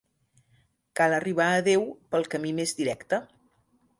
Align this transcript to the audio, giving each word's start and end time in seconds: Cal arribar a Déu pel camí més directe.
Cal 0.99 1.15
arribar 1.17 1.49
a 1.51 1.59
Déu 1.69 1.85
pel 2.15 2.27
camí 2.35 2.53
més 2.61 2.75
directe. 2.83 3.23